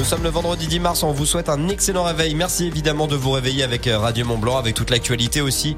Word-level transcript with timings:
Nous 0.00 0.06
sommes 0.06 0.22
le 0.22 0.30
vendredi 0.30 0.66
10 0.66 0.80
mars, 0.80 1.02
on 1.02 1.12
vous 1.12 1.26
souhaite 1.26 1.50
un 1.50 1.68
excellent 1.68 2.04
réveil. 2.04 2.34
Merci 2.34 2.64
évidemment 2.66 3.06
de 3.06 3.16
vous 3.16 3.32
réveiller 3.32 3.62
avec 3.64 3.86
euh, 3.86 3.98
Radio 3.98 4.24
Mont 4.24 4.38
Blanc, 4.38 4.56
avec 4.56 4.74
toute 4.74 4.88
l'actualité 4.88 5.42
aussi. 5.42 5.76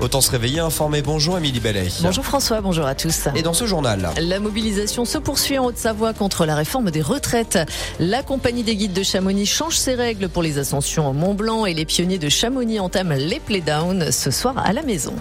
Autant 0.00 0.20
se 0.20 0.30
réveiller 0.30 0.60
informé. 0.60 1.02
Bonjour 1.02 1.34
Amélie 1.34 1.58
Bellet. 1.58 1.88
Bonjour 2.00 2.24
François, 2.24 2.60
bonjour 2.60 2.86
à 2.86 2.94
tous. 2.94 3.26
Et 3.34 3.42
dans 3.42 3.52
ce 3.52 3.66
journal 3.66 4.10
La 4.16 4.38
mobilisation 4.38 5.04
se 5.04 5.18
poursuit 5.18 5.58
en 5.58 5.64
Haute-Savoie 5.64 6.14
contre 6.14 6.46
la 6.46 6.54
réforme 6.54 6.92
des 6.92 7.02
retraites. 7.02 7.58
La 7.98 8.22
compagnie 8.22 8.62
des 8.62 8.76
guides 8.76 8.92
de 8.92 9.02
Chamonix 9.02 9.44
change 9.44 9.76
ses 9.76 9.96
règles 9.96 10.28
pour 10.28 10.44
les 10.44 10.58
ascensions 10.58 11.08
au 11.08 11.12
Mont 11.12 11.34
Blanc 11.34 11.66
et 11.66 11.74
les 11.74 11.84
pionniers 11.84 12.18
de 12.18 12.28
Chamonix 12.28 12.78
entament 12.78 13.16
les 13.16 13.40
playdowns 13.40 14.12
ce 14.12 14.30
soir 14.30 14.54
à 14.56 14.72
la 14.72 14.82
maison. 14.82 15.14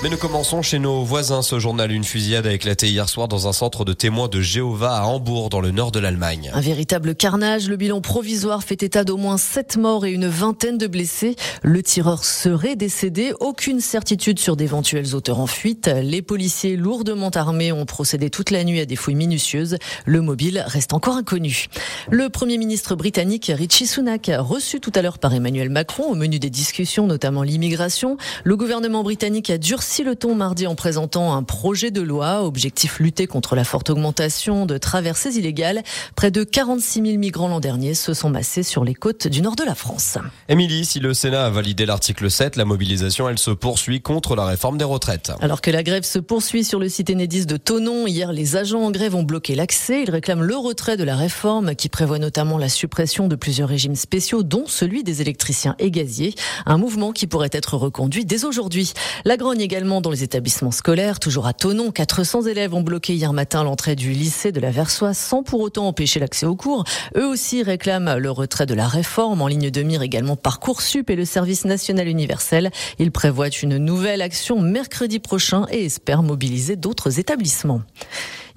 Mais 0.00 0.10
nous 0.10 0.16
commençons 0.16 0.62
chez 0.62 0.78
nos 0.78 1.02
voisins. 1.02 1.42
Ce 1.42 1.58
journal, 1.58 1.90
une 1.90 2.04
fusillade 2.04 2.46
a 2.46 2.52
éclaté 2.52 2.86
hier 2.86 3.08
soir 3.08 3.26
dans 3.26 3.48
un 3.48 3.52
centre 3.52 3.84
de 3.84 3.92
témoins 3.92 4.28
de 4.28 4.40
Jéhovah 4.40 4.98
à 4.98 5.02
Hambourg, 5.02 5.50
dans 5.50 5.60
le 5.60 5.72
nord 5.72 5.90
de 5.90 5.98
l'Allemagne. 5.98 6.52
Un 6.54 6.60
véritable 6.60 7.16
carnage. 7.16 7.68
Le 7.68 7.76
bilan 7.76 8.00
provisoire 8.00 8.62
fait 8.62 8.80
état 8.84 9.02
d'au 9.02 9.16
moins 9.16 9.38
sept 9.38 9.76
morts 9.76 10.06
et 10.06 10.12
une 10.12 10.28
vingtaine 10.28 10.78
de 10.78 10.86
blessés. 10.86 11.34
Le 11.62 11.82
tireur 11.82 12.22
serait 12.22 12.76
décédé. 12.76 13.32
Aucune 13.40 13.80
certitude 13.80 14.38
sur 14.38 14.54
d'éventuels 14.54 15.16
auteurs 15.16 15.40
en 15.40 15.48
fuite. 15.48 15.90
Les 16.00 16.22
policiers 16.22 16.76
lourdement 16.76 17.30
armés 17.30 17.72
ont 17.72 17.84
procédé 17.84 18.30
toute 18.30 18.52
la 18.52 18.62
nuit 18.62 18.78
à 18.78 18.86
des 18.86 18.94
fouilles 18.94 19.16
minutieuses. 19.16 19.78
Le 20.06 20.20
mobile 20.20 20.62
reste 20.64 20.92
encore 20.92 21.16
inconnu. 21.16 21.66
Le 22.08 22.28
premier 22.28 22.56
ministre 22.56 22.94
britannique 22.94 23.50
Richie 23.52 23.88
Sunak, 23.88 24.30
reçu 24.38 24.78
tout 24.78 24.92
à 24.94 25.02
l'heure 25.02 25.18
par 25.18 25.34
Emmanuel 25.34 25.70
Macron 25.70 26.04
au 26.04 26.14
menu 26.14 26.38
des 26.38 26.50
discussions, 26.50 27.08
notamment 27.08 27.42
l'immigration, 27.42 28.16
le 28.44 28.56
gouvernement 28.56 29.02
britannique 29.02 29.50
a 29.50 29.58
durci 29.58 29.87
si 29.88 30.04
le 30.04 30.16
ton 30.16 30.34
mardi 30.34 30.66
en 30.66 30.74
présentant 30.74 31.34
un 31.34 31.42
projet 31.42 31.90
de 31.90 32.02
loi, 32.02 32.44
objectif 32.44 33.00
lutter 33.00 33.26
contre 33.26 33.56
la 33.56 33.64
forte 33.64 33.88
augmentation 33.88 34.66
de 34.66 34.76
traversées 34.76 35.38
illégales. 35.38 35.82
Près 36.14 36.30
de 36.30 36.44
46 36.44 37.02
000 37.02 37.18
migrants 37.18 37.48
l'an 37.48 37.58
dernier 37.58 37.94
se 37.94 38.12
sont 38.12 38.28
massés 38.28 38.62
sur 38.62 38.84
les 38.84 38.92
côtes 38.92 39.28
du 39.28 39.40
nord 39.40 39.56
de 39.56 39.64
la 39.64 39.74
France. 39.74 40.18
Émilie, 40.50 40.84
si 40.84 41.00
le 41.00 41.14
Sénat 41.14 41.46
a 41.46 41.50
validé 41.50 41.86
l'article 41.86 42.30
7, 42.30 42.56
la 42.56 42.66
mobilisation, 42.66 43.30
elle 43.30 43.38
se 43.38 43.50
poursuit 43.50 44.02
contre 44.02 44.36
la 44.36 44.44
réforme 44.44 44.76
des 44.76 44.84
retraites. 44.84 45.32
Alors 45.40 45.62
que 45.62 45.70
la 45.70 45.82
grève 45.82 46.04
se 46.04 46.18
poursuit 46.18 46.64
sur 46.64 46.78
le 46.78 46.90
site 46.90 47.08
Enedis 47.08 47.46
de 47.46 47.56
Tonon, 47.56 48.06
hier, 48.06 48.32
les 48.34 48.56
agents 48.56 48.82
en 48.82 48.90
grève 48.90 49.14
ont 49.14 49.22
bloqué 49.22 49.54
l'accès. 49.54 50.02
Ils 50.02 50.10
réclament 50.10 50.42
le 50.42 50.56
retrait 50.56 50.98
de 50.98 51.04
la 51.04 51.16
réforme 51.16 51.74
qui 51.74 51.88
prévoit 51.88 52.18
notamment 52.18 52.58
la 52.58 52.68
suppression 52.68 53.26
de 53.26 53.36
plusieurs 53.36 53.70
régimes 53.70 53.96
spéciaux, 53.96 54.42
dont 54.42 54.66
celui 54.66 55.02
des 55.02 55.22
électriciens 55.22 55.76
et 55.78 55.90
gaziers. 55.90 56.34
Un 56.66 56.76
mouvement 56.76 57.12
qui 57.12 57.26
pourrait 57.26 57.48
être 57.52 57.78
reconduit 57.78 58.26
dès 58.26 58.44
aujourd'hui. 58.44 58.92
La 59.24 59.38
grogne 59.38 59.62
également 59.78 60.00
dans 60.00 60.10
les 60.10 60.24
établissements 60.24 60.72
scolaires. 60.72 61.20
Toujours 61.20 61.46
à 61.46 61.52
Tonon, 61.52 61.92
400 61.92 62.46
élèves 62.46 62.74
ont 62.74 62.80
bloqué 62.80 63.14
hier 63.14 63.32
matin 63.32 63.62
l'entrée 63.62 63.94
du 63.94 64.10
lycée 64.10 64.50
de 64.50 64.58
la 64.58 64.72
Versoix 64.72 65.14
sans 65.14 65.44
pour 65.44 65.60
autant 65.60 65.86
empêcher 65.86 66.18
l'accès 66.18 66.46
aux 66.46 66.56
cours. 66.56 66.82
Eux 67.16 67.24
aussi 67.24 67.62
réclament 67.62 68.16
le 68.16 68.28
retrait 68.32 68.66
de 68.66 68.74
la 68.74 68.88
réforme. 68.88 69.40
En 69.40 69.46
ligne 69.46 69.70
de 69.70 69.82
mire 69.84 70.02
également 70.02 70.34
Parcoursup 70.34 71.10
et 71.10 71.14
le 71.14 71.24
service 71.24 71.64
national 71.64 72.08
universel. 72.08 72.72
Ils 72.98 73.12
prévoient 73.12 73.50
une 73.50 73.76
nouvelle 73.76 74.20
action 74.20 74.60
mercredi 74.60 75.20
prochain 75.20 75.66
et 75.70 75.84
espèrent 75.84 76.24
mobiliser 76.24 76.74
d'autres 76.74 77.20
établissements. 77.20 77.82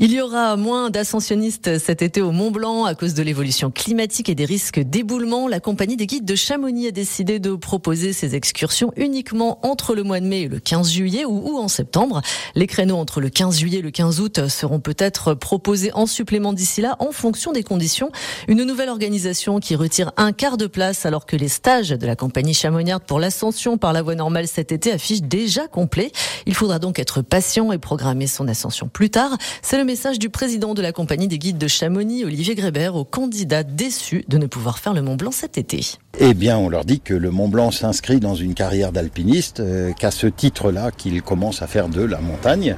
Il 0.04 0.12
y 0.12 0.20
aura 0.20 0.58
moins 0.58 0.90
d'ascensionnistes 0.90 1.78
cet 1.78 2.02
été 2.02 2.24
au 2.24 2.32
Mont 2.32 2.50
Blanc 2.50 2.86
à 2.86 2.96
cause 2.96 3.14
de 3.14 3.22
l'évolution 3.22 3.70
climatique 3.70 4.30
et 4.30 4.34
des 4.34 4.46
risques 4.46 4.80
d'éboulement. 4.80 5.48
La 5.48 5.60
compagnie 5.60 5.96
des 5.96 6.08
guides 6.08 6.26
de 6.26 6.34
Chamonix 6.34 6.88
a 6.88 6.92
décidé 6.92 7.38
de 7.38 7.54
proposer 7.54 8.12
ces 8.12 8.34
excursions 8.34 8.92
uniquement 8.96 9.60
entre 9.62 9.94
le 9.94 10.02
mois 10.02 10.20
de 10.20 10.26
mai 10.26 10.42
et 10.42 10.48
le 10.48 10.60
15 10.60 10.90
juillet 10.92 11.24
ou, 11.24 11.56
en 11.56 11.68
septembre. 11.68 12.24
Les 12.56 12.66
créneaux 12.66 12.96
entre 12.96 13.22
le 13.22 13.30
15 13.30 13.60
juillet 13.60 13.78
et 13.78 13.84
le 13.84 13.92
15 13.92 14.22
août 14.22 14.48
seront 14.48 14.80
peut-être 14.80 15.36
proposés 15.36 15.92
en 15.94 16.08
supplément 16.08 16.54
d'ici 16.54 16.82
là 16.82 16.96
en 16.98 17.12
fonction 17.12 17.52
des 17.52 17.62
conditions. 17.62 18.10
Une 18.48 18.64
nouvelle 18.64 18.90
organisation 18.90 19.60
qui 19.60 19.76
retire 19.76 20.14
un 20.18 20.32
quart 20.32 20.58
de 20.58 20.66
place 20.66 21.06
alors 21.06 21.28
que 21.28 21.36
les 21.36 21.48
stages 21.48 21.90
de 21.90 22.08
la 22.08 22.16
compagnie 22.16 22.56
Chamoniard 22.56 23.02
pour 23.02 23.20
l'ascension 23.20 23.78
par 23.78 23.94
la 23.94 24.02
voie 24.02 24.16
normale 24.16 24.48
cet 24.48 24.72
été 24.72 24.94
affichent 24.94 25.22
déjà 25.22 25.68
complet. 25.68 26.12
Il 26.48 26.56
faudra 26.56 26.80
donc 26.80 26.98
être 26.98 27.22
patient 27.22 27.72
et 27.72 27.78
programmer 27.78 28.26
son 28.26 28.48
ascension 28.48 28.88
plus 28.88 29.12
tard. 29.12 29.38
C'est 29.62 29.78
le 29.78 29.91
message 29.92 30.20
du 30.20 30.30
président 30.30 30.74
de 30.74 30.82
la 30.82 30.94
compagnie 30.94 31.28
des 31.28 31.38
guides 31.38 31.58
de 31.58 31.68
Chamonix, 31.68 32.24
Olivier 32.24 32.56
Grébert, 32.56 32.96
aux 32.96 33.04
candidats 33.04 33.64
déçus 33.64 34.24
de 34.30 34.38
ne 34.38 34.46
pouvoir 34.46 34.80
faire 34.80 34.94
le 34.94 35.02
Mont 35.02 35.18
Blanc 35.18 35.32
cet 35.32 35.58
été. 35.58 35.82
Eh 36.20 36.34
bien, 36.34 36.58
on 36.58 36.70
leur 36.70 36.86
dit 36.86 37.00
que 37.00 37.14
le 37.14 37.32
Mont 37.32 37.48
Blanc 37.48 37.72
s'inscrit 37.72 38.20
dans 38.20 38.36
une 38.36 38.54
carrière 38.54 38.92
d'alpiniste, 38.92 39.62
euh, 39.62 39.92
qu'à 39.94 40.12
ce 40.12 40.28
titre-là 40.28 40.92
qu'ils 40.92 41.22
commencent 41.22 41.62
à 41.62 41.68
faire 41.68 41.88
de 41.90 42.02
la 42.02 42.20
montagne, 42.20 42.76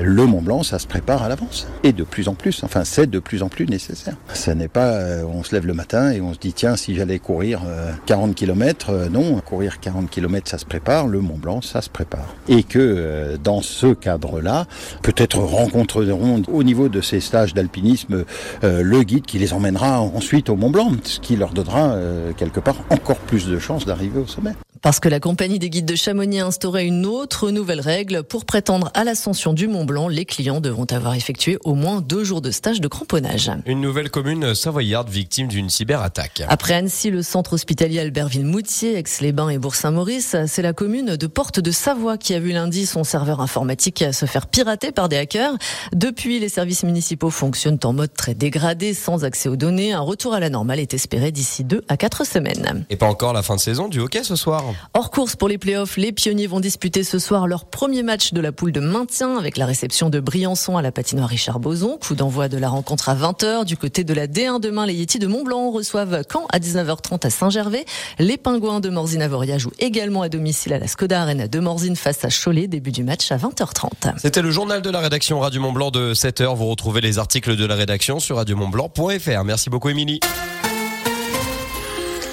le 0.00 0.24
Mont 0.24 0.40
Blanc, 0.40 0.62
ça 0.62 0.78
se 0.78 0.86
prépare 0.86 1.22
à 1.22 1.28
l'avance. 1.28 1.66
Et 1.82 1.92
de 1.92 2.04
plus 2.04 2.28
en 2.28 2.34
plus, 2.34 2.62
enfin, 2.62 2.84
c'est 2.84 3.08
de 3.08 3.18
plus 3.18 3.42
en 3.42 3.48
plus 3.48 3.66
nécessaire. 3.66 4.16
Ce 4.32 4.50
n'est 4.52 4.68
pas, 4.68 4.92
euh, 4.92 5.24
on 5.24 5.42
se 5.42 5.54
lève 5.54 5.66
le 5.66 5.74
matin 5.74 6.10
et 6.10 6.20
on 6.20 6.32
se 6.32 6.38
dit, 6.38 6.52
tiens, 6.52 6.76
si 6.76 6.94
j'allais 6.94 7.18
courir 7.18 7.62
40 8.06 8.30
euh, 8.30 8.34
km, 8.34 9.08
non, 9.10 9.40
courir 9.40 9.80
40 9.80 10.08
km, 10.08 10.48
ça 10.48 10.58
se 10.58 10.64
prépare, 10.64 11.06
le 11.06 11.20
Mont 11.20 11.38
Blanc, 11.38 11.62
ça 11.62 11.82
se 11.82 11.90
prépare. 11.90 12.34
Et 12.48 12.62
que 12.62 13.36
dans 13.42 13.62
ce 13.62 13.94
cadre-là, 13.94 14.66
peut-être 15.02 15.38
rencontreront 15.38 16.42
au 16.48 16.62
niveau 16.62 16.88
de 16.88 17.00
ces 17.00 17.20
stages 17.20 17.54
d'alpinisme 17.54 18.24
le 18.62 19.02
guide 19.02 19.26
qui 19.26 19.38
les 19.38 19.52
emmènera 19.52 20.00
ensuite 20.00 20.48
au 20.48 20.56
Mont 20.56 20.70
Blanc, 20.70 20.92
ce 21.04 21.20
qui 21.20 21.36
leur 21.36 21.50
donnera 21.50 21.96
quelque 22.36 22.60
part 22.60 22.76
encore 22.90 23.18
plus 23.18 23.46
de 23.46 23.58
chances 23.58 23.86
d'arriver 23.86 24.18
au 24.18 24.26
sommet. 24.26 24.52
Parce 24.82 25.00
que 25.00 25.08
la 25.08 25.20
compagnie 25.20 25.58
des 25.58 25.70
guides 25.70 25.86
de 25.86 25.94
Chamonix 25.94 26.40
a 26.40 26.46
instauré 26.46 26.84
une 26.86 27.06
autre 27.06 27.50
nouvelle 27.50 27.80
règle. 27.80 28.22
Pour 28.22 28.44
prétendre 28.44 28.90
à 28.94 29.04
l'ascension 29.04 29.52
du 29.52 29.68
Mont 29.68 29.84
Blanc, 29.84 30.08
les 30.08 30.24
clients 30.24 30.60
devront 30.60 30.86
avoir 30.90 31.14
effectué 31.14 31.58
au 31.64 31.74
moins 31.74 32.00
deux 32.00 32.24
jours 32.24 32.40
de 32.40 32.50
stage 32.50 32.80
de 32.80 32.88
cramponnage. 32.88 33.50
Une 33.66 33.80
nouvelle 33.80 34.10
commune 34.10 34.54
savoyarde 34.54 35.08
victime 35.08 35.48
d'une 35.48 35.70
cyberattaque. 35.70 36.42
Après 36.48 36.74
Annecy, 36.74 37.10
le 37.10 37.22
centre 37.22 37.54
hospitalier 37.54 38.00
Albertville-Moutier, 38.00 38.98
Aix-les-Bains 38.98 39.50
et 39.50 39.58
Bourg-Saint-Maurice, 39.58 40.36
c'est 40.46 40.62
la 40.62 40.72
commune 40.72 41.16
de 41.16 41.26
Porte 41.26 41.60
de 41.60 41.70
Savoie 41.70 42.18
qui 42.18 42.34
a 42.34 42.40
vu 42.40 42.52
lundi 42.52 42.86
son 42.86 43.04
serveur 43.04 43.40
informatique 43.40 44.04
se 44.12 44.26
faire 44.26 44.46
pirater 44.46 44.92
par 44.92 45.08
des 45.08 45.16
hackers. 45.16 45.54
Depuis, 45.92 46.38
les 46.38 46.48
services 46.48 46.82
municipaux 46.82 47.30
fonctionnent 47.30 47.78
en 47.84 47.92
mode 47.92 48.12
très 48.14 48.34
dégradé, 48.34 48.94
sans 48.94 49.24
accès 49.24 49.48
aux 49.48 49.56
données. 49.56 49.92
Un 49.92 50.00
retour 50.00 50.34
à 50.34 50.40
la 50.40 50.50
normale 50.50 50.80
est 50.80 50.94
espéré 50.94 51.30
d'ici 51.30 51.64
deux 51.64 51.82
à 51.88 51.96
quatre 51.96 52.26
semaines. 52.26 52.84
Et 52.90 52.96
pas 52.96 53.06
encore 53.06 53.32
la 53.32 53.42
fin 53.42 53.56
de 53.56 53.60
saison 53.60 53.88
du 53.88 54.00
hockey 54.00 54.24
ce 54.24 54.36
soir. 54.36 54.65
Hors 54.94 55.10
course 55.10 55.36
pour 55.36 55.48
les 55.48 55.58
playoffs, 55.58 55.96
les 55.96 56.12
pionniers 56.12 56.46
vont 56.46 56.60
disputer 56.60 57.04
ce 57.04 57.18
soir 57.18 57.46
leur 57.46 57.64
premier 57.64 58.02
match 58.02 58.32
de 58.32 58.40
la 58.40 58.52
poule 58.52 58.72
de 58.72 58.80
maintien 58.80 59.36
avec 59.36 59.56
la 59.56 59.66
réception 59.66 60.10
de 60.10 60.20
Briançon 60.20 60.76
à 60.76 60.82
la 60.82 60.92
patinoire 60.92 61.28
Richard 61.28 61.60
Boson. 61.60 61.98
Coup 61.98 62.14
d'envoi 62.14 62.48
de 62.48 62.58
la 62.58 62.68
rencontre 62.68 63.08
à 63.08 63.14
20h. 63.14 63.64
Du 63.64 63.76
côté 63.76 64.04
de 64.04 64.14
la 64.14 64.26
D1 64.26 64.60
demain, 64.60 64.86
les 64.86 64.94
Yetis 64.94 65.18
de 65.18 65.26
Montblanc 65.26 65.70
reçoivent 65.70 66.22
Caen 66.30 66.46
à 66.50 66.58
19h30 66.58 67.26
à 67.26 67.30
Saint-Gervais. 67.30 67.84
Les 68.18 68.36
Pingouins 68.36 68.80
de 68.80 68.88
Morzine-Avoria 68.88 69.58
jouent 69.58 69.72
également 69.78 70.22
à 70.22 70.28
domicile 70.28 70.72
à 70.72 70.78
la 70.78 70.86
Skoda 70.86 71.22
Arena 71.22 71.48
de 71.48 71.58
Morzine 71.58 71.96
face 71.96 72.24
à 72.24 72.28
Cholet. 72.28 72.66
Début 72.66 72.92
du 72.92 73.04
match 73.04 73.30
à 73.30 73.36
20h30. 73.36 74.14
C'était 74.18 74.42
le 74.42 74.50
journal 74.50 74.82
de 74.82 74.90
la 74.90 75.00
rédaction 75.00 75.40
Radio 75.40 75.60
Montblanc 75.60 75.90
de 75.90 76.14
7h. 76.14 76.54
Vous 76.54 76.66
retrouvez 76.66 77.00
les 77.00 77.18
articles 77.18 77.56
de 77.56 77.64
la 77.64 77.74
rédaction 77.74 78.20
sur 78.20 78.36
radiomontblanc.fr. 78.36 79.44
Merci 79.44 79.70
beaucoup 79.70 79.88
Émilie. 79.88 80.20